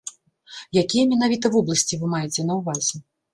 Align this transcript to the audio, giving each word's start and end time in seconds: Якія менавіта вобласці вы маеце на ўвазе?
Якія 0.81 1.03
менавіта 1.11 1.51
вобласці 1.57 2.01
вы 2.01 2.11
маеце 2.15 2.47
на 2.49 2.57
ўвазе? 2.63 2.95